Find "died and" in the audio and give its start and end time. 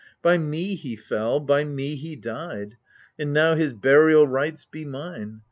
2.15-3.31